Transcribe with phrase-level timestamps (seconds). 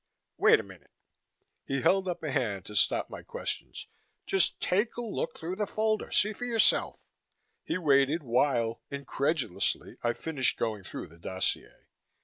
[0.37, 0.89] Wait a minute"
[1.67, 3.85] he held up a hand to stop my questions
[4.25, 6.11] "just take a look through the folder.
[6.11, 7.05] See for yourself."
[7.63, 11.85] He waited while, incredulously, I finished going through the dossier.